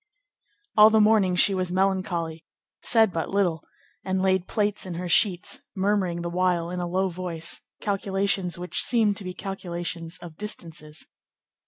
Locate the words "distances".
10.37-11.05